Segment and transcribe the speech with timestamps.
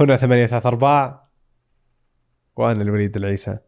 [0.00, 1.28] هنا ثمانية ثلاثة أرباع
[2.56, 3.58] وأنا الوليد العيسى.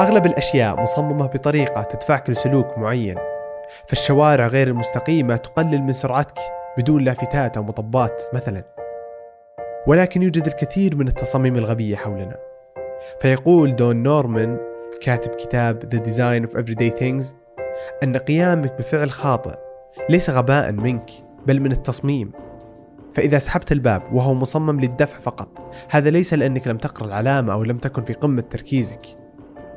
[0.00, 3.18] أغلب الأشياء مصممة بطريقة تدفعك لسلوك معين.
[3.88, 6.38] فالشوارع غير المستقيمة تقلل من سرعتك
[6.78, 8.64] بدون لافتات أو مطبات مثلا.
[9.86, 12.36] ولكن يوجد الكثير من التصاميم الغبية حولنا.
[13.20, 14.58] فيقول دون نورمان
[15.02, 17.34] كاتب كتاب The Design of Everyday Things
[18.02, 19.63] أن قيامك بفعل خاطئ.
[20.10, 21.10] ليس غباء منك
[21.46, 22.32] بل من التصميم.
[23.14, 27.78] فإذا سحبت الباب وهو مصمم للدفع فقط هذا ليس لأنك لم تقرأ العلامة أو لم
[27.78, 29.06] تكن في قمة تركيزك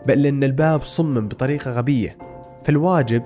[0.05, 2.17] بل لأن الباب صمم بطريقة غبية.
[2.63, 3.23] فالواجب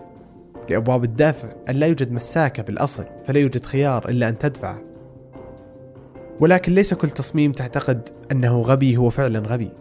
[0.69, 4.81] لأبواب الدفع أن لا يوجد مساكة بالأصل فلا يوجد خيار إلا أن تدفعه
[6.39, 9.71] ولكن ليس كل تصميم تعتقد أنه غبي هو فعلا غبي.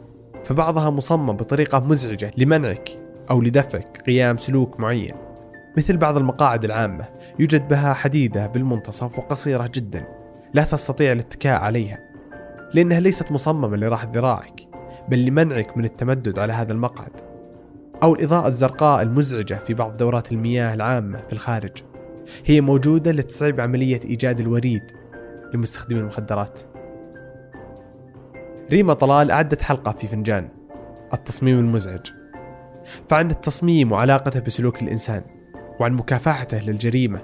[0.44, 2.90] فبعضها مصمم بطريقة مزعجة لمنعك
[3.30, 5.14] أو لدفعك قيام سلوك معين.
[5.76, 10.04] مثل بعض المقاعد العامة يوجد بها حديدة بالمنتصف وقصيرة جدا
[10.54, 11.98] لا تستطيع الاتكاء عليها
[12.74, 14.60] لأنها ليست مصممة لراحة ذراعك
[15.08, 17.30] بل لمنعك من التمدد على هذا المقعد
[18.02, 21.82] أو الإضاءة الزرقاء المزعجة في بعض دورات المياه العامة في الخارج.
[22.44, 24.82] هي موجودة لتصعب عملية إيجاد الوريد
[25.54, 26.60] لمستخدمي المخدرات.
[28.70, 30.48] ريما طلال أعدت حلقة في فنجان
[31.14, 32.06] التصميم المزعج.
[33.08, 35.22] فعن التصميم وعلاقته بسلوك الإنسان.
[35.80, 37.20] وعن مكافحته للجريمة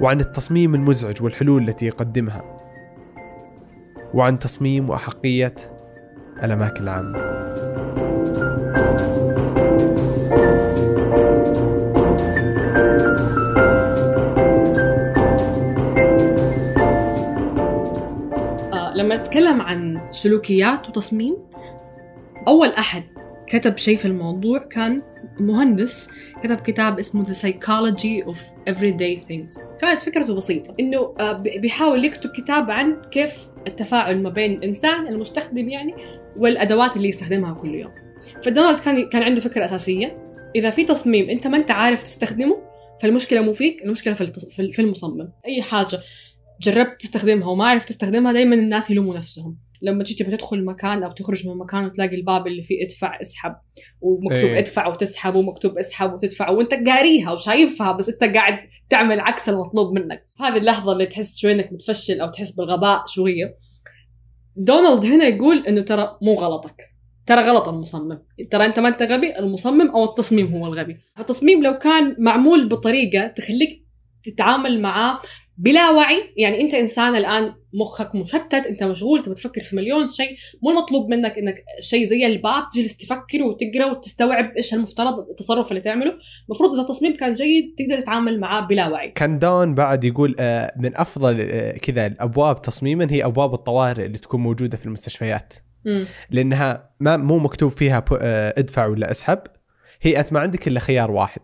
[0.00, 2.42] وعن التصميم المزعج والحلول التي يقدمها
[4.14, 5.54] وعن تصميم وأحقية
[6.42, 7.18] الأماكن العامة.
[18.72, 21.36] آه، لما أتكلم عن سلوكيات وتصميم
[22.48, 23.02] أول أحد
[23.46, 25.02] كتب شيء في الموضوع كان
[25.40, 26.10] مهندس
[26.42, 28.38] كتب كتاب اسمه The Psychology of
[28.70, 29.60] Everyday Things.
[29.80, 35.68] كانت فكرته بسيطة إنه آه، بيحاول يكتب كتاب عن كيف التفاعل ما بين الإنسان المستخدم
[35.68, 35.94] يعني
[36.36, 37.92] والأدوات اللي يستخدمها كل يوم.
[38.44, 40.18] فدونالد كان كان عنده فكرة أساسية
[40.56, 42.58] إذا في تصميم أنت ما أنت عارف تستخدمه
[43.00, 44.14] فالمشكلة مو فيك المشكلة
[44.50, 45.32] في المصمم.
[45.46, 46.00] أي حاجة
[46.60, 49.56] جربت تستخدمها وما عرفت تستخدمها دايما الناس يلوموا نفسهم.
[49.82, 53.54] لما تيجي تبغى تدخل مكان أو تخرج من مكان وتلاقي الباب اللي فيه ادفع اسحب
[54.00, 54.58] ومكتوب إيه.
[54.58, 60.26] ادفع وتسحب ومكتوب اسحب وتدفع وانت قاريها وشايفها بس انت قاعد تعمل عكس المطلوب منك.
[60.40, 63.56] هذه اللحظة اللي تحس شوي إنك متفشل أو تحس بالغباء شوية.
[64.56, 66.92] دونالد هنا يقول إنه ترى مو غلطك.
[67.26, 68.18] ترى غلط المصمم.
[68.50, 70.96] ترى أنت ما أنت غبي المصمم أو التصميم هو الغبي.
[71.16, 73.82] فالتصميم لو كان معمول بطريقة تخليك
[74.22, 75.20] تتعامل معاه
[75.58, 76.34] بلا وعي.
[76.36, 81.10] يعني انت انسان الآن مخك مشتت انت مشغول تبغى تفكر في مليون شيء مو المطلوب
[81.10, 86.14] منك إنك شيء زي الباب تجلس تفكر وتقرأ وتستوعب إيش المفترض التصرف اللي تعمله.
[86.48, 89.10] المفروض إذا التصميم كان جيد تقدر تتعامل معاه بلا وعي.
[89.10, 94.18] كان دون بعد يقول آه، من أفضل آه، كذا الأبواب تصميما هي أبواب الطوارئ اللي
[94.18, 95.54] تكون موجودة في المستشفيات.
[95.84, 96.06] مم.
[96.30, 99.38] لأنها ما مو مكتوب فيها آه، ادفع ولا أسحب.
[100.02, 101.40] هي انت ما عندك إلا خيار واحد.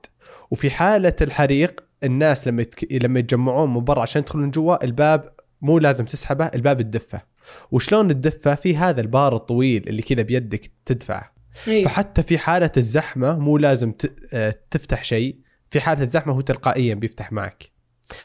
[0.50, 3.04] وفي حالة الحريق الناس لما يتك...
[3.04, 5.32] لما يتجمعون من برا عشان يدخلون جوا الباب
[5.62, 7.22] مو لازم تسحبه الباب تدفه
[7.70, 11.32] وشلون تدفه في هذا البار الطويل اللي كذا بيدك تدفعه.
[11.68, 11.84] أيوه.
[11.88, 14.12] فحتى في حالة الزحمة مو لازم ت...
[14.32, 15.36] آه، تفتح شيء.
[15.70, 17.70] في حالة الزحمة هو تلقائيا بيفتح معك.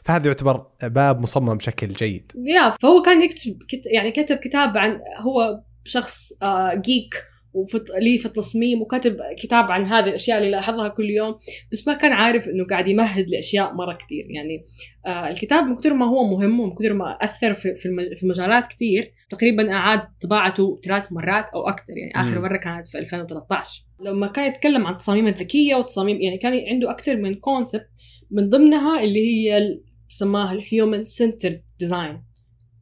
[0.02, 2.32] فهذا يعتبر باب مصمم بشكل جيد.
[2.36, 7.24] يا فهو كان يكتب كت يعني كتب كتاب عن هو شخص آه جيك
[7.54, 11.34] وفي لي في التصميم وكتب كتاب عن هذه الأشياء اللي لاحظها كل يوم
[11.72, 14.66] بس ما كان عارف إنه قاعد يمهد لأشياء مرة كثير يعني
[15.06, 19.12] آه الكتاب من كثر ما هو مهم ومن كثر ما أثر في في, مجالات كثير
[19.30, 21.92] تقريبا أعاد طباعته ثلاث مرات أو أكثر.
[21.96, 22.40] يعني آخر.
[22.40, 27.16] مرة كانت في 2013 لما كان يتكلم عن التصاميم الذكية والتصاميم يعني كان عنده أكثر
[27.16, 27.88] من concept
[28.30, 29.78] من ضمنها اللي هي
[30.08, 32.22] سماها ال human centered design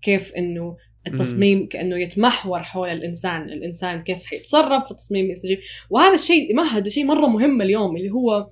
[0.03, 0.77] كيف إنه
[1.07, 5.59] التصميم كأنه يتمحور حول الإنسان، الإنسان كيف حيتصرف في التصميم يستجيب،
[5.91, 8.51] وهذا الشيء مهد شيء مرة مهم اليوم اللي هو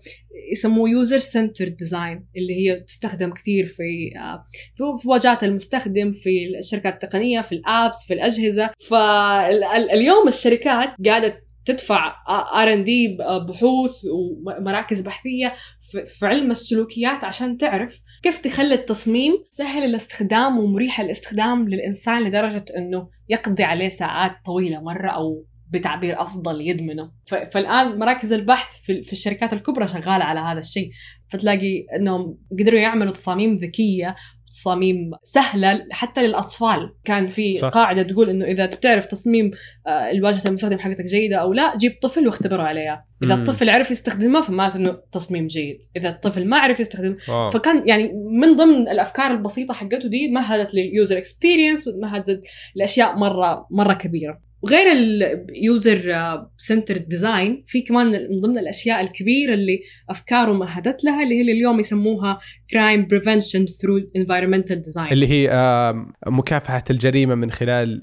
[0.53, 3.83] يسموه user centered design اللي هي تستخدم كثير في
[4.19, 4.45] آه،
[4.77, 8.71] في- في واجهات المستخدم في الشركات التقنية في ال apps في الأجهزة.
[8.89, 12.15] فاليوم الشركات قاعدة تدفع
[12.63, 13.17] R&D
[13.49, 15.53] بحوث ومراكز بحثية
[15.91, 23.09] في- علم السلوكيات عشان تعرف كيف تخلي التصميم سهل الاستخدام ومريح الاستخدام للإنسان لدرجة أنه
[23.29, 27.11] يقضي عليه ساعات طويلة مرة أو بتعبير أفضل يدمنه.
[27.27, 30.91] ف- فالآن مراكز البحث في الشركات الكبرى شغالة على هذا الشيء.
[31.29, 34.17] فتلاقي أنهم قدروا يعملوا تصاميم ذكية
[34.51, 37.69] تصاميم سهلة حتى للأطفال كان في صح.
[37.69, 39.51] قاعدة تقول إنه إذا بتعرف تصميم
[39.87, 43.41] آه، الواجهة المستخدم حقتك جيدة أو لا جيب طفل واختبره عليها إذا مم.
[43.41, 47.17] الطفل عرف يستخدمها فمعناته إنه تصميم جيد إذا الطفل ما عرف يستخدم.
[47.53, 52.43] فكان يعني من ضمن الأفكار البسيطة حقته دي مهدت لل user experience ومهدت
[52.75, 56.13] لأشياء مرة مرة كبيرة وغير ال user
[56.57, 59.81] center design في كمان من ضمن الأشياء الكبيرة اللي
[60.11, 62.41] افكاره مهدت لها اللي هي اللي اليوم يسموها
[62.71, 65.51] crime prevention through environmental design اللي هي
[66.27, 68.01] مكافحة الجريمة من خلال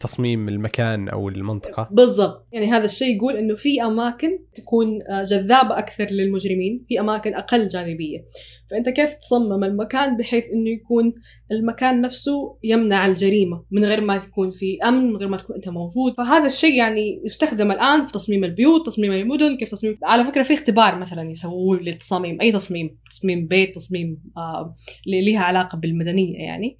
[0.00, 1.88] تصميم المكان أو المنطقة.
[1.90, 2.48] بالضبط.
[2.52, 7.68] يعني هذا الشيء يقول إنه في أماكن تكون آه، جذابة أكثر للمجرمين في أماكن أقل
[7.68, 8.24] جاذبية.
[8.70, 11.14] فأنت كيف تصمم المكان بحيث إنه يكون
[11.52, 15.68] المكان نفسه يمنع الجريمة من غير ما تكون في أمن من غير ما تكون أنت
[15.68, 19.98] موجود؟ فهذا الشيء يعني يستخدم الآن في تصميم البيوت تصميم المدن كيف تصميم.
[20.04, 24.76] على فكرة في اختبار مثلا يسووه للتصاميم أي تصميم تصميم بيت تصميم آه
[25.06, 26.76] اللي لها علاقة بالمدنية يعني.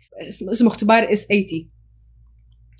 [0.52, 1.80] اسمه اختبار اس 80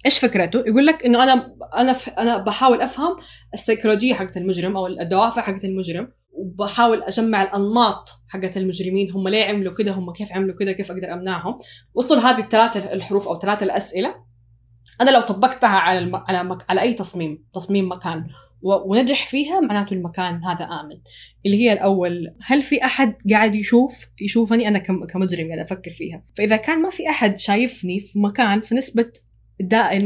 [0.07, 1.93] إيش فكرته؟ يقول لك إنه أنا أنا.
[2.19, 3.17] أنا بحاول أفهم
[3.55, 9.75] السيكولوجية حقت المجرم أو الدوافع حقت المجرم وبحاول أجمع الأنماط حقت المجرمين هم ليه عملوا
[9.75, 11.59] كده؟ هم كيف عملوا كده؟ كيف أقدر أمنعهم؟
[11.95, 14.15] وصلوا لهذه الثلاثه الحروف أو ثلاثة الأسئلة.
[15.01, 16.17] أنا لو طبقتها على الم...
[16.17, 16.65] على مك...
[16.69, 18.27] على أي تصميم تصميم مكان
[18.63, 18.91] و...
[18.91, 21.01] ونجح فيها معناته المكان هذا آمن.
[21.47, 25.05] اللي هي الأول هل في أحد قاعد يشوف؟ يشوفني أنا كم...
[25.05, 26.23] كمجرم قاعد أفكر فيها.
[26.37, 29.13] فإذا كان ما في أحد شايفني في مكان فنسبة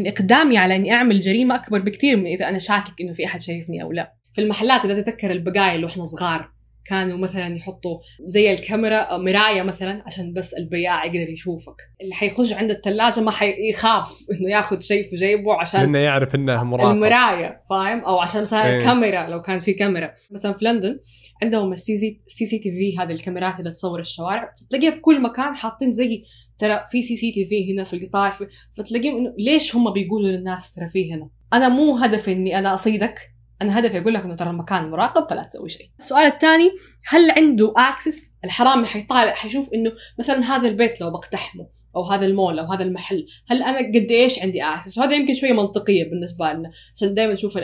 [0.09, 3.83] إقدامي على إني أعمل جريمة أكبر بكثير من إذا أنا شاكك إنه في أحد شايفني
[3.83, 4.13] أو لا.
[4.35, 6.55] في المحلات إذا تتذكر البقايا اللي وإحنا صغار
[6.87, 11.75] كانوا مثلا يحطوا زي الكاميرا مراية مثلا عشان بس البياع يقدر يشوفك.
[12.01, 16.65] اللي حيخش عند الثلاجه ما حيخاف إنه ياخذ شيء في جيبه عشان لأنه يعرف إنه
[16.65, 16.91] مراقب.
[16.91, 18.77] المراية فاهم؟ أو عشان مثلا إيه.
[18.77, 20.11] الكاميرا لو كان في كاميرا.
[20.31, 21.01] مثلا في لندن
[21.43, 24.55] عندهم ال CC CCTV هذه الكاميرات اللي تصور الشوارع.
[24.71, 26.25] تلاقيها في كل مكان حاطين زي
[26.59, 31.15] ترى في CCTV هنا في القطار في فتلاقيهم إنه ليش هم بيقولوا للناس ترى في
[31.15, 33.31] هنا؟ أنا مو هدفي إني أنا أصيدك
[33.63, 35.91] أنا هدفي أقول لك إنه ترى المكان مراقب فلا تسوي شيء.
[35.99, 36.71] السؤال الثاني
[37.07, 41.67] هل عنده access الحرامي حيطالع حيشوف إنه مثلا هذا البيت لو بقتحمه
[41.97, 45.53] أو هذا المول أو هذا المحل هل أنا قد إيش عندي access وهذا يمكن شوية
[45.53, 47.59] منطقية بالنسبة لنا عشان دائما نشوف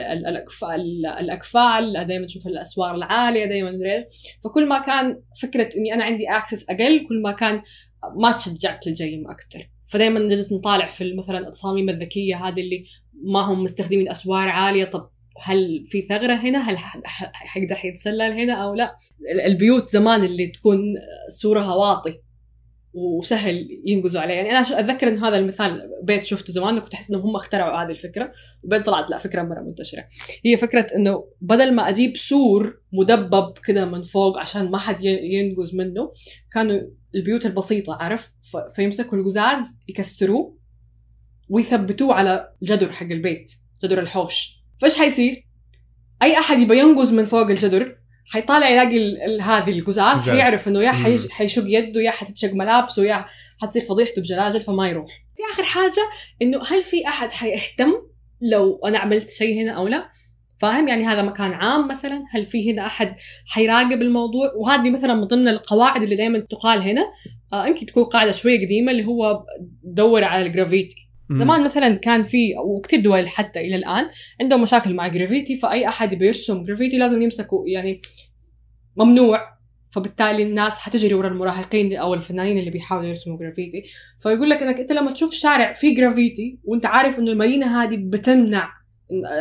[1.21, 3.73] الاكفال دائما نشوف الأسوار العالية دائما
[4.45, 7.63] فكل ما كان فكرة إني أنا عندي access أقل كل ما كان
[8.17, 12.85] ما تشجعت للجريمة أكثر فدائما نجلس نطالع في مثلا التصاميم الذكية هذه اللي
[13.25, 14.85] ما هم مستخدمين أسوار عالية.
[14.85, 15.11] طب
[15.43, 16.79] هل في ثغرة هنا؟ هل
[17.33, 18.97] حيقدر حيتسلل هنا أو لا؟
[19.35, 20.81] ال- البيوت زمان اللي تكون
[21.29, 22.21] سورها واطي.
[22.93, 24.35] وسهل ينقزوا عليه.
[24.35, 27.91] يعني أنا أتذكر إن هذا المثال بيت شفته زمان وكنت أحس إنهم هم اخترعوا هذه
[27.91, 28.33] الفكرة
[28.63, 30.05] وبين طلعت لا فكرة مرة منتشرة.
[30.45, 35.75] هي فكرة إنه بدل ما أجيب سور مدبب كده من فوق عشان ما حد ينقز
[35.75, 36.13] منه
[36.53, 36.81] كانوا
[37.15, 38.31] البيوت البسيطة عارف؟
[38.75, 39.59] فيمسكوا القزاز
[39.89, 40.57] يكسروه
[41.49, 43.51] ويثبتوه على الجدر حق البيت
[43.85, 44.61] جدر الحوش.
[44.81, 45.47] فإيش حيصير؟
[46.23, 50.31] أي أحد يبغى ينقز من فوق الجدر حيطالع يلاقي ال- هذه القزاز قزاز.
[50.31, 50.93] حيعرف إنه يا
[51.31, 53.25] حيشق يده يا حتتشق ملابسه يا
[53.63, 55.11] حتصير فضيحته بجلاجل فما يروح.
[55.37, 56.09] في آخر حاجة
[56.43, 57.93] إنه هل في أحد حيهتم
[58.41, 60.09] لو أنا عملت شيء هنا أو لا؟
[60.61, 65.25] فاهم؟ يعني هذا مكان عام مثلا هل في هنا أحد حيراقب الموضوع؟ وهذه مثلا من
[65.25, 67.03] ضمن القواعد اللي دائما تقال هنا.
[67.53, 69.45] آه يمكن تكون قاعدة شوية قديمة اللي هو
[69.85, 71.10] دور على الجرافيتي.
[71.39, 74.11] زمان مثلا كان في وكثير دول حتى إلى الآن
[74.41, 78.03] عندهم مشاكل مع جرافيتي فأي أحد بيرسم جرافيتي لازم يمسكوا يعني
[78.97, 79.61] ممنوع.
[79.93, 83.85] فبالتالي الناس حتجري ورا المراهقين أو الفنانين اللي بيحاولوا يرسموا جرافيتي
[84.21, 88.73] فيقول لك إنك أنت لما تشوف شارع فيه جرافيتي وأنت عارف إنه المدينة هذه بتمنع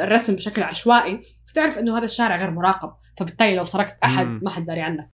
[0.03, 1.19] الرسم بشكل عشوائي
[1.49, 2.89] فتعرف إنه هذا الشارع غير مراقب.
[3.17, 4.25] فبالتالي لو سرقت أحد.
[4.43, 5.09] ما حد داري عنك.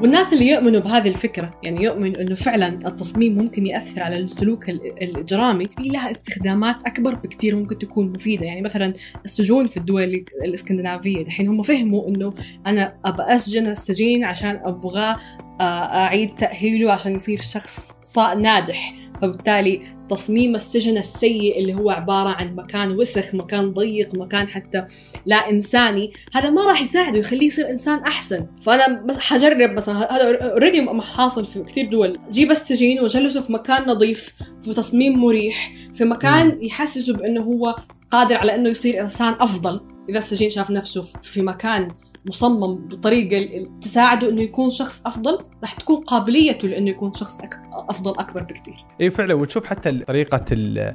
[0.00, 5.02] والناس اللي يؤمنوا بهذه الفكرة يعني يؤمنوا أنه فعلا التصميم ممكن يأثر على السلوك ال-
[5.02, 8.46] الإجرامي في لها استخدامات أكبر بكتير ممكن تكون مفيدة.
[8.46, 8.92] يعني مثلا
[9.24, 12.32] السجون في الدول ال- الإسكندنافية الحين هم فهموا أنه
[12.66, 15.16] أنا أبغى أسجن السجين عشان أبغى
[15.60, 15.64] آه،
[16.04, 17.90] أعيد تأهيله عشان يصير شخص
[18.38, 18.94] ناجح.
[19.22, 24.84] فبالتالي تصميم السجن السيء اللي هو عبارة عن مكان وسخ مكان ضيق مكان حتى
[25.26, 28.46] لا إنساني هذا ما راح يساعده يخليه يصير إنسان أحسن.
[28.62, 32.16] فأنا بس حجرب مثلا هذا اوريدي حاصل في كثير دول.
[32.30, 37.76] جيب السجين وجلسه في مكان نظيف في تصميم مريح في مكان يحسسه بأنه هو
[38.10, 39.80] قادر على أنه يصير إنسان أفضل.
[40.08, 41.88] إذا السجين شاف نفسه في مكان
[42.28, 47.60] مصمم بطريقة تساعده إنه يكون شخص أفضل راح تكون قابليته لإنه يكون شخص أك...
[47.72, 50.94] أفضل أكبر بكثير اي فعلا ونشوف حتى طريقة ال-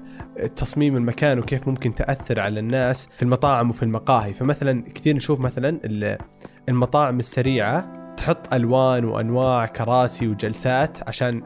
[0.55, 5.79] تصميم المكان وكيف ممكن تأثر على الناس في المطاعم وفي المقاهي فمثلا كثير نشوف مثلا
[5.85, 6.17] ال-
[6.69, 11.41] المطاعم السريعة تحط ألوان وأنواع كراسي وجلسات عشان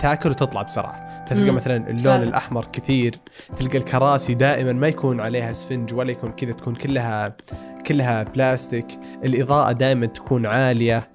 [0.00, 1.56] تاكل وتطلع بسرعة فتلقى مم.
[1.56, 2.22] مثلا اللون فعلا.
[2.22, 3.14] الأحمر كثير
[3.56, 7.36] تلقى الكراسي دائما ما يكون عليها سفنج ولا يكون كذا تكون كلها
[7.86, 8.86] كلها بلاستيك
[9.24, 11.08] الإضاءة دائما تكون عالية.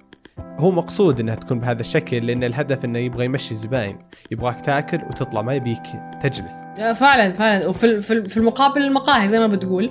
[0.58, 3.98] هو مقصود إنها تكون بهذا الشكل لأن الهدف إنه يبغى يمشي الزباين.
[4.30, 5.82] يبغاك تاكل وتطلع ما يبيك
[6.22, 6.54] تجلس.
[6.94, 7.66] فعلا فعلا.
[7.66, 9.90] وفي في ال- في المقابل المقاهي زي ما بتقول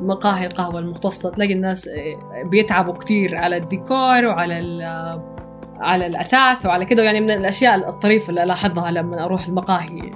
[0.00, 5.36] مقاهي القهوة المختصه تلاقي الناس آه، بيتعبوا كتير على الديكور وعلى آه،
[5.80, 7.02] على الأثاث وعلى كده.
[7.02, 10.00] يعني من الأشياء الطريفة اللي الاحظها لما أروح المقاهي.
[10.00, 10.10] آه،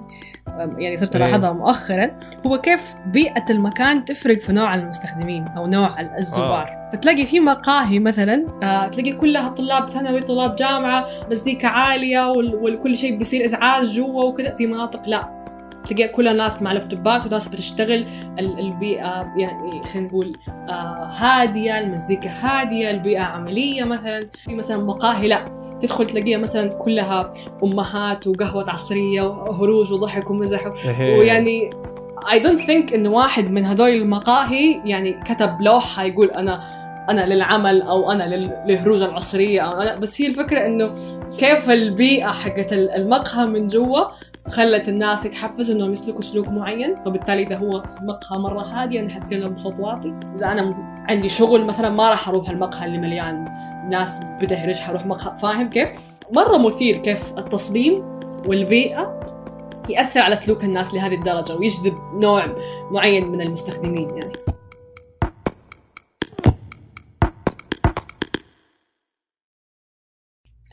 [0.58, 1.26] يعني صرت إيه.
[1.26, 2.10] ألاحظها مؤخرا
[2.46, 6.90] هو كيف بيئة المكان تفرق في نوع المستخدمين أو نوع الزوار آه.
[6.92, 12.96] فتلاقي في مقاهي مثلا آه تلاقي كلها طلاب ثانوي طلاب جامعة مزيكا عالية وال- وكل
[12.96, 15.08] شيء بيصير إزعاج جوا وكذا في مناطق.
[15.08, 15.40] لا
[15.88, 18.06] تلاقي كلها ناس مع لابتوبات وناس بتشتغل.
[18.38, 24.20] ال- البيئة يعني خلينا نقول آه هادية المزيكا هادية البيئة عملية مثلا.
[24.44, 25.44] في مثلا مقاهي لا.
[25.82, 27.32] تدخل تلاقيها مثلا كلها
[27.64, 30.66] أمهات وقهوة عصرية وهروج وضحك ومزح
[31.00, 31.18] إيه.
[31.18, 31.70] ويعني
[32.20, 36.60] I don't think إنه واحد من هدول المقاهي يعني كتب لوحة يقول أنا
[37.10, 40.90] أنا للعمل أو أنا لل- للهروج العصرية أو أنا بس هي الفكرة إنه
[41.38, 44.00] كيف البيئة حقت ال- المقهى من جوا
[44.48, 49.54] خلت الناس يتحفزوا إنهم يسلكوا سلوك معين فبالتالي إذا هو مقهى مرة هادي أنا حتكلم
[49.54, 50.74] بصوت واطي إذا أنا
[51.08, 53.44] عندي شغل مثلا ما راح أروح المقهى اللي مليان
[53.90, 55.88] ناس بتهرج حروح مقهى فاهم كيف؟
[56.36, 59.20] مرة مثير كيف التصميم والبيئة
[59.88, 62.54] يأثر على سلوك الناس لهذه الدرجة ويجذب نوع
[62.90, 64.32] معين من المستخدمين يعني.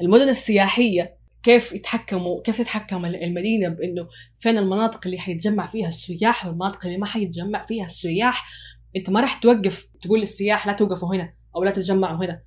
[0.02, 4.08] المدن السياحية كيف يتحكموا كيف تتحكم المدينة بإنه
[4.38, 8.50] فين المناطق اللي حيتجمع فيها السياح والمناطق اللي ما حيتجمع فيها السياح؟
[8.96, 12.47] أنت ما راح توقف تقول للسياح لا توقفوا هنا أو لا تتجمعوا هنا.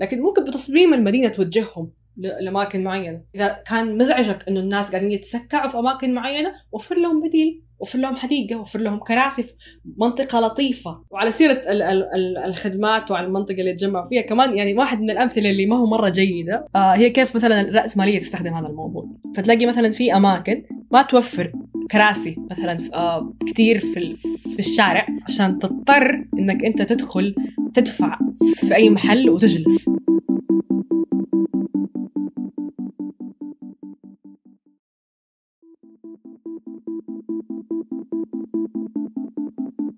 [0.00, 3.22] لكن ممكن بتصميم المدينة توجههم لأماكن معينة.
[3.34, 8.14] إذا كان مزعجك إنه الناس قاعدين يتسكعوا في أماكن معينة وفر لهم بديل وفر لهم
[8.14, 9.52] حديقة وفر لهم كراسي في
[9.98, 11.02] منطقة لطيفة.
[11.10, 15.50] وعلى سيرة ال- ال- الخدمات وعلى المنطقة اللي يتجمعوا فيها كمان يعني واحد من الأمثلة
[15.50, 19.06] اللي ما هو مرة جيدة آه هي كيف مثلا الراسماليه تستخدم هذا الموضوع.
[19.36, 21.52] فتلاقي مثلا في أماكن ما توفر
[21.92, 24.16] كراسي مثلا في- آه كتير في
[24.52, 27.34] في الشارع عشان تضطر إنك أنت تدخل
[27.74, 28.18] تدفع
[28.54, 29.88] في أي محل وتجلس.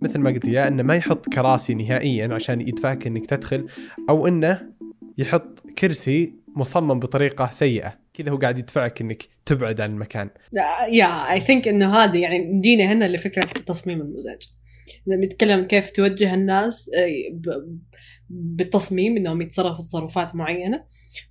[0.03, 3.67] مثل ما قلت يا إنه ما يحط كراسي نهائيا عشان يدفعك إنك تدخل
[4.09, 4.71] أو إنه
[5.19, 7.99] يحط كرسي مصمم بطريقة سيئة.
[8.15, 10.31] كذا هو قاعد يدفعك إنك تبعد عن المكان.
[10.93, 14.39] yeah I think إنه هذا يعني جينا هنا لفكرة التصميم المزعج
[15.09, 16.91] نتكلم كيف توجه الناس
[17.33, 17.79] ب-
[18.31, 20.85] بالتصميم إنهم يتصرفوا تصرفات معينة.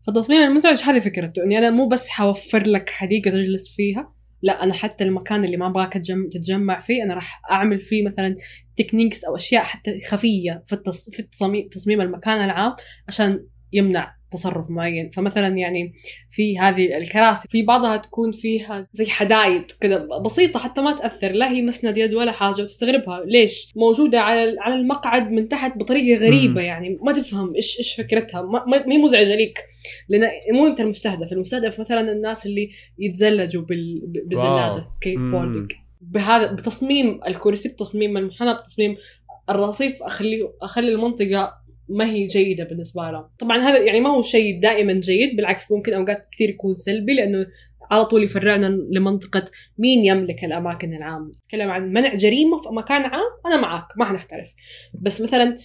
[0.08, 4.14] فالتصميم المزعج هذه فكرته إني أنا مو بس حوفر لك حديقة تجلس فيها.
[4.42, 8.36] لا أنا حتى المكان اللي ما أبغاك تجم- تتجمع فيه أنا راح أعمل فيه مثلا
[8.77, 10.64] techniques أو أشياء حتى خفية.
[10.66, 12.76] في التصميم تصميم المكان العام
[13.08, 15.93] عشان يمنع تصرف معين فمثلا يعني
[16.29, 21.51] في هذه الكراسي في بعضها تكون فيها زي حدايد كذا بسيطة حتى ما تأثر لا
[21.51, 26.62] هي مسند يد ولا حاجة وتستغربها ليش موجودة على على المقعد من تحت بطريقة غريبة.
[26.62, 29.59] يعني ما تفهم إيش إيش فكرتها ما هي مزعجة ليك
[30.09, 32.69] لأن مو أنت المستهدف المستهدف مثلا الناس اللي
[33.00, 34.01] يتزلجوا بال...
[34.07, 38.98] ب- بزلاجة أو skateboarding بهذا بتصميم الكرسي بتصميم المنحنى بتصميم
[39.50, 41.53] الرصيف اخلي أخلي المنطقة
[41.89, 43.29] ما هي جيدة بالنسبة لهم.
[43.39, 47.46] طبعا هذا يعني ما هو شيء دائما جيد بالعكس ممكن أوقات كثير يكون سلبي لأنه
[47.91, 49.46] على طول يفرعنا لمنطقة
[49.77, 51.31] مين يملك الأماكن العامة.
[51.46, 54.53] نتكلم عن منع جريمة في مكان عام؟ أنا معك ما حنختلف
[54.93, 55.58] بس مثلا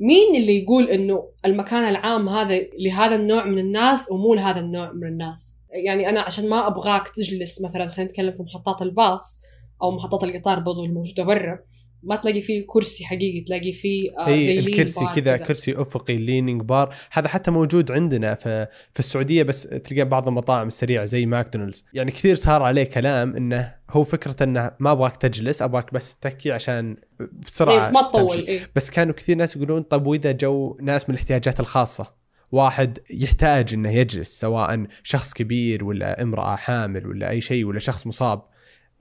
[0.00, 5.06] مين اللي يقول إنه المكان العام هذا لهذا النوع من الناس ومو لهذا النوع من
[5.06, 9.40] الناس؟ يعني أنا عشان ما أبغاك تجلس مثلا خلينا نتكلم في محطات الباص
[9.82, 11.58] أو محطات القطار برضو الموجودة برا.
[12.02, 16.16] ما تلاقي فيه كرسي حقيقي تلاقي فيه آه زي a lean الكرسي كذا كرسي أفقي
[16.16, 21.26] leaning bar هذا حتى موجود عندنا في في السعودية بس تلقى بعض المطاعم السريعة زي
[21.26, 26.18] ماكدونالدز يعني كثير صار عليه كلام إنه هو فكرة إنه ما أبغاك تجلس أبغاك بس
[26.18, 26.96] تتكي عشان
[27.46, 28.46] بسرعة إيه، ما تطول.
[28.46, 28.70] إيه.
[28.76, 33.90] بس كانوا كثير ناس يقولون طب وإذا جو ناس من الاحتياجات الخاصة واحد يحتاج إنه
[33.90, 38.42] يجلس سواء شخص كبير ولا امرأة حامل ولا أي شيء ولا شخص مصاب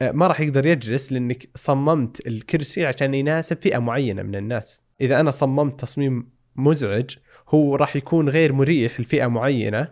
[0.02, 4.84] ما راح يقدر يجلس لأنك صممت الكرسي عشان يناسب فئة معينة من الناس.
[5.02, 7.10] إذا أنا صممت تصميم مزعج
[7.50, 9.88] هو راح يكون غير مريح لفئة معينة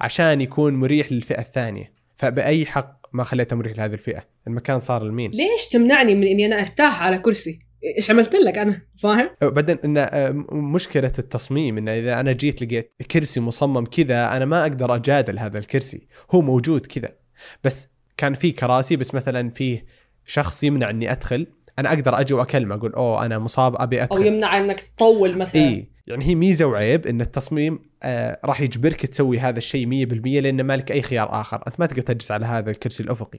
[0.00, 1.92] عشان يكون مريح للفئة الثانية.
[2.16, 6.60] فبأي حق ما خليته مريح لهذه الفئة؟ المكان صار لمين؟ ليش تمنعني من إني أنا
[6.60, 7.60] أرتاح على كرسي؟
[7.96, 12.92] إيش عملت لك أنا؟ فاهم؟ بعدين إن آه، مشكلة التصميم انه إذا أنا جيت لقيت
[13.10, 16.06] كرسي مصمم كذا أنا ما أقدر أجادل هذا الكرسي.
[16.30, 17.08] هو موجود كذا.
[17.64, 17.88] بس
[18.20, 19.84] كان في كراسي بس مثلا فيه
[20.24, 21.46] شخص يمنع إني أدخل.
[21.78, 24.16] أنا أقدر أجي وأكلمه أقول أوه أنا مصاب أبي أدخل.
[24.16, 25.62] أو يمنع إنك تطول مثلا.
[25.62, 30.60] إي يعني هي ميزة وعيب إن التصميم آه راح يجبرك تسوي هذا الشيء 100% لأن
[30.62, 31.62] ما لك أي خيار آخر.
[31.66, 33.38] أنت ما تقدر تجلس على هذا الكرسي الأفقي.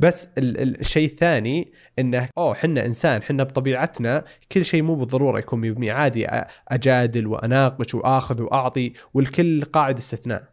[0.00, 5.38] بس ال- ال- الشيء الثاني إنه أوه حنا إنسان حنا بطبيعتنا كل شيء مو بالضرورة
[5.38, 5.90] يكون مبني.
[5.90, 10.51] عادي أ- أجادل وأناقش وآخذ وأعطي والكل قاعد استثناء.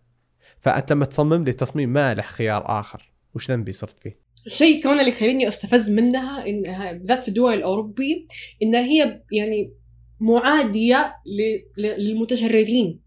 [0.61, 3.11] فأنت لما تصمم لي تصميم ما له خيار آخر.
[3.35, 8.25] وش ذنبي صرت فيه؟ الشيء كمان اللي يخليني أستفز منها انها بالذات في الدول الاوروبيه
[8.63, 9.73] انها هي يعني
[10.19, 11.15] معادية
[11.77, 12.99] للمتشردين.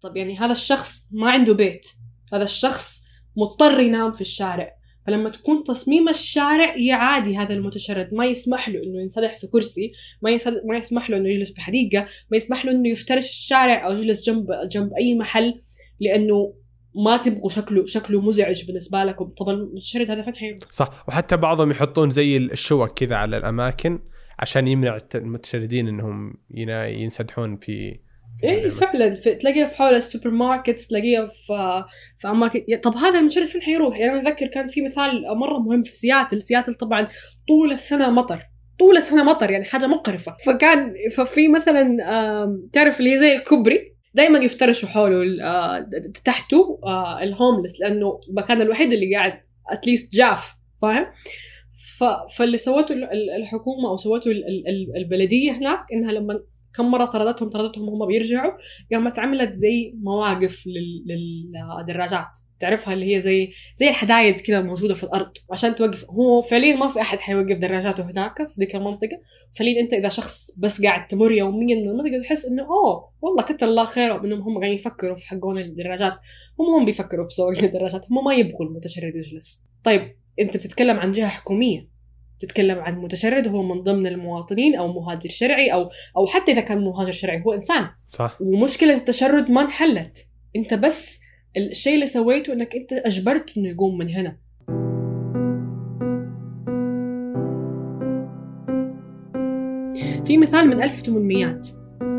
[0.00, 1.86] طب يعني هذا الشخص ما عنده بيت.
[2.32, 3.02] هذا الشخص
[3.36, 4.76] مضطر ينام في الشارع.
[5.06, 8.14] فلما تكون تصميم الشارع يعادي هذا المتشرد.
[8.14, 12.06] ما يسمح له إنه ينسدح في كرسي ما ما يسمح له إنه يجلس في حديقة
[12.30, 15.62] ما يسمح له إنه يفترش الشارع أو يجلس جنب جنب أي محل
[16.00, 16.54] لأنه
[17.04, 19.24] ما تبغوا شكله شكله مزعج بالنسبة لكم.
[19.24, 21.04] طبعا المتشرد هذا حيروح صح.
[21.08, 23.98] وحتى بعضهم يحطون زي الشوك كذا على الأماكن
[24.38, 27.98] عشان يمنع المتشردين إنهم ينسدحون في
[28.44, 29.14] إيه فعلا.
[29.14, 31.84] في تلاقيها في حول السوبر ماركت تلاقيها في
[32.18, 32.64] في أماكن.
[32.82, 36.42] طب هذا المتشرد فين حيروح؟ يعني أنا اتذكر كان في مثال مرة مهم في سياتل،
[36.42, 37.08] سياتل طبعا
[37.48, 38.42] طول السنة مطر.
[38.78, 40.36] طول السنة مطر يعني حاجة مقرفة.
[40.46, 41.96] فكان ففي مثلا
[42.72, 45.86] تعرف اللي هي زي الكوبري؟ دائما يفترشوا حوله آه،
[46.24, 51.06] تحته آه، الهوملس لأنه المكان الوحيد اللي قاعد اتليست جاف فاهم؟
[52.36, 56.40] فاللي سوته ال- ال- الحكومة أو سوته ال- ال- ال- البلدية هناك إنها لما
[56.76, 58.52] كم مرة طردتهم طردتهم وهم بيرجعوا
[58.92, 61.04] قامت عملت زي مواقف لل-
[61.80, 62.26] للدراجات.
[62.60, 65.30] تعرفها اللي هي زي زي الحدايد كذا موجودة في الأرض.
[65.52, 69.18] عشان توقف هو فعليا ما في أحد حيوقف دراجاته هناك في ذيك المنطقة.
[69.58, 73.66] فعليا أنت إذا شخص بس قاعد تمر يوميا من المنطقة تحس إنه أوه والله كتر
[73.68, 76.12] الله خيره إنهم هم قاعدين يفكروا في حقون الدراجات.
[76.60, 78.06] هم هم بيفكروا في سواق الدراجات.
[78.10, 79.64] هم ما يبغوا المتشرد يجلس.
[79.84, 81.95] طيب أنت بتتكلم عن جهة حكومية.
[82.40, 86.84] تتكلم عن متشرد هو من ضمن المواطنين أو مهاجر شرعي أو أو حتى إذا كان
[86.84, 87.88] مهاجر شرعي هو إنسان.
[88.08, 88.38] صح.
[88.40, 90.26] ومشكلة التشرد ما انحلت.
[90.56, 91.20] أنت بس
[91.56, 94.36] الشيء اللي سويته إنك أنت اجبرته إنه يقوم من هنا.
[100.26, 101.62] في مثال من 1800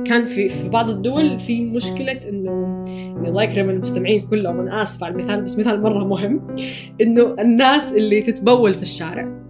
[0.06, 5.06] كان في في بعض الدول في مشكلة انه يعني الله يكرم المستمعين كلهم أنا اسفه
[5.06, 6.56] على المثال بس مثال مرة مهم.
[7.02, 9.47] إنه الناس اللي تتبول في الشارع.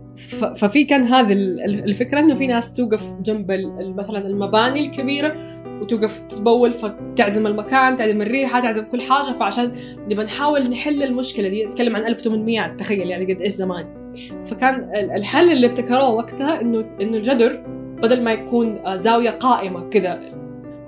[0.55, 3.51] ففي كان هذه ال- ال- الفكرة إنه في ناس توقف جنب
[3.97, 5.35] مثلا المباني الكبيرة
[5.81, 9.33] وتوقف تتبول فتعدم المكان تعدم الريحة تعدم كل حاجة.
[9.33, 9.71] فعشان
[10.11, 14.11] نبغى نحاول نحل المشكلة دي نتكلم عن 1800 تخيل يعني قد إيش زمان.
[14.45, 17.63] فكان ال- الحل اللي ابتكروه وقتها انه إنه الجدر
[18.01, 20.19] بدل ما يكون آه، زاوية قائمة كذا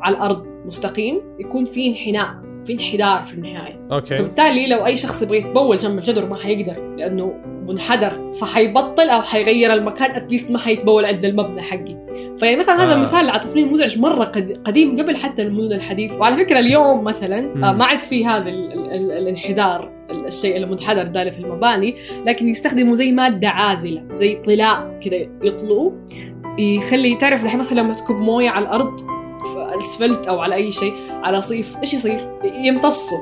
[0.02, 2.49] على الأرض مستقيم يكون في انحناء.
[2.70, 6.96] في انحدار في النهاية أوكي فبالتالي لو أي شخص يبغى يتبول جنب الجدر ما حيقدر
[6.98, 7.34] لأنه
[7.68, 11.98] منحدر فحيبطل أو حيغير المكان اتليست ما حيتبول عند المبنى حقي
[12.40, 12.96] فيعني مثلا هذا آه.
[12.96, 17.42] المثال على تصميم مزعج مرة قد- قديم قبل حتى المدن الحديث وعلى فكرة اليوم مثلا
[17.42, 17.64] مم.
[17.64, 21.96] آه، ما عاد في هذا ال- ال- ال- الانحدار ال- الشيء المنحدر ده في المباني
[22.26, 25.92] لكن يستخدموا زي مادة عازلة زي طلاء كذا يطلقوا
[26.60, 29.02] يخلي تعرف الحين مثلا لما تكب موية على الأرض
[29.80, 33.20] الاسفلت أو على أي شيء على رصيف إيش يصير؟ يمتصوا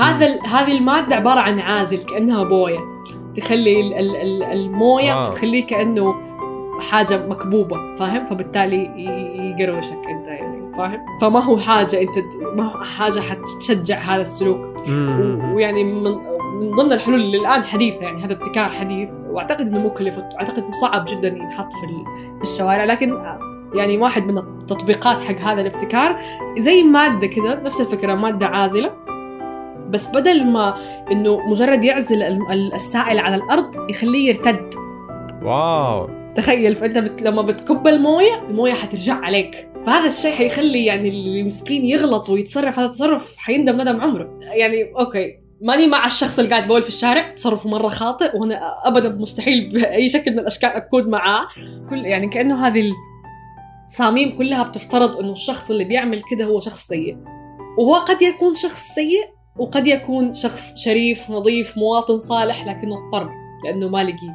[0.00, 2.78] هذا هذه المادة عبارة عن عازل كأنها بوية.
[3.36, 5.30] تخلي ال- ال- ال- الموية واو.
[5.30, 6.14] تخليه كأنه
[6.90, 8.90] حاجة مكبوبة فاهم؟ فبالتالي
[9.60, 12.18] يقروشك أنت يعني فاهم؟ فما هو حاجة أنت
[12.56, 14.58] ما هو حاجة حتشجع هذا السلوك.
[15.54, 19.08] ويعني من من ضمن الحلول اللي الان حديثه يعني هذا ابتكار حديث.
[19.30, 21.86] وأعتقد إنه مكلف واعتقد صعب جدا ينحط في
[22.42, 23.12] الشوارع لكن
[23.74, 26.20] يعني واحد من التطبيقات حق هذا الابتكار
[26.58, 28.90] زي مادة كذا نفس الفكرة مادة عازلة.
[29.90, 30.74] بس بدل ما
[31.12, 34.74] إنه مجرد يعزل ال- ال- السائل على الأرض يخليه يرتد.
[35.42, 36.08] wow.
[36.34, 37.22] تخيل فأنت بت...
[37.22, 39.68] لما بتكب الموية الموية حترجع عليك.
[39.86, 42.78] فهذا الشيء حيخلي يعني المسكين يغلط ويتصرف.
[42.78, 44.38] هذا التصرف حيندم ندم عمره.
[44.40, 47.30] يعني okay ماني مع الشخص اللي قاعد يبول في الشارع.
[47.30, 51.46] تصرفه مرة خاطئ وأنا ابدا مستحيل بأي شكل من الأشكال اكون معاه.
[51.90, 52.80] كل يعني كأنه هذه
[53.90, 57.18] التصاميم كلها بتفترض إنه الشخص اللي بيعمل كده هو شخص سيء.
[57.78, 59.24] وهو قد يكون شخص سيء
[59.56, 63.30] وقد يكون شخص شريف نظيف مواطن صالح لكنه اضطر
[63.64, 64.34] لأنه ما لقي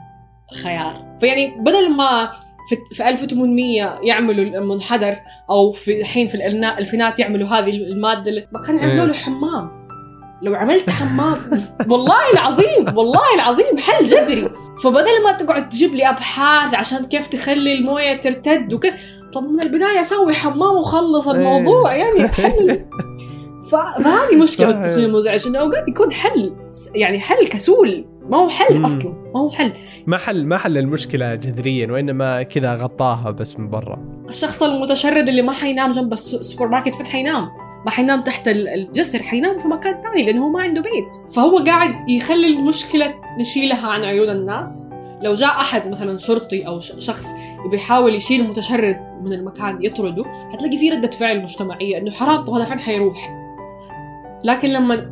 [0.64, 1.18] خيار.
[1.22, 2.32] فيعني بدل ما
[2.70, 5.16] في, في 1800 يعملوا المنحدر
[5.50, 9.86] أو في الحين في الالفينات يعملوا هذه المادة اللي ما كان يعملوا له حمام.
[10.42, 11.38] لو عملت حمام
[11.92, 14.50] والله العظيم والله العظيم حل جذري.
[14.84, 18.94] فبدل ما تقعد تجيب لي أبحاث عشان كيف تخلي الموية ترتد وكيف
[19.34, 22.86] طب من البداية سوي حمام وخلص الموضوع يعني حل
[23.72, 24.70] فهذه مشكلة.
[24.70, 26.54] التصميم المزعج انه أوقات يكون حل
[26.96, 28.86] يعني حل كسول ما هو حل.
[28.86, 29.74] أصلا ما هو حل
[30.08, 35.42] ما حل ما حل المشكلة جذريا وإنما كذا غطاها بس من برا الشخص المتشرد اللي
[35.42, 37.48] ما حينام جنب الس- السوبر ماركت فين حينام؟
[37.86, 41.32] ما حينام تحت ال- الجسر حينام في مكان ثاني لأنه هو ما عنده بيت.
[41.34, 44.88] فهو قاعد يخلي المشكلة نشيلها عن عيون الناس.
[45.22, 47.34] لو جاء أحد مثلا شرطي أو شخص
[47.72, 52.66] بيحاول يشيل المتشرد من المكان يطرده حتلاقي في ردة فعل مجتمعية إنه حرام طب هذا
[52.66, 53.36] فين حيروح؟
[54.44, 55.12] لكن لما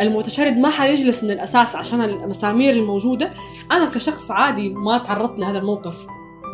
[0.00, 3.30] المتشرد ما حيجلس من الأساس عشان المسامير الموجودة
[3.72, 6.06] أنا كشخص عادي ما تعرضت لهذا الموقف.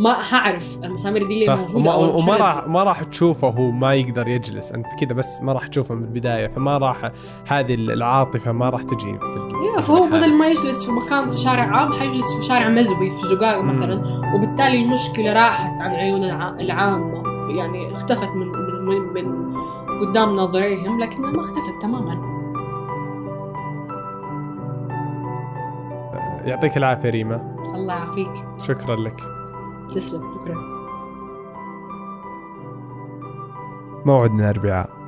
[0.03, 1.59] ما حعرف المسامير دي اللي صح.
[1.75, 2.37] موجودة وما.
[2.37, 4.73] راح ما راح تشوفه وهو ما يقدر يجلس.
[4.73, 7.11] أنت كذا بس ما راح تشوفه من البداية فما راح
[7.47, 10.07] هذه العاطفة ما راح تجي في يا فهو.
[10.07, 13.63] بدل ما يجلس في مكان في شارع عام حيجلس في شارع مزوي في زقاق.
[13.63, 14.03] مثلا.
[14.35, 17.23] وبالتالي المشكلة راحت عن عيون الع- العامة.
[17.57, 19.53] يعني اختفت من من من, من
[20.01, 22.33] قدام ناظريهم لكنها ما اختفت تماما.
[26.45, 27.57] يعطيك العافية ريما.
[27.75, 28.33] الله يعافيك.
[28.63, 29.42] شكرا لك.
[29.95, 30.55] تسلم شكرا.
[34.07, 35.02] موعدنا الاربعاء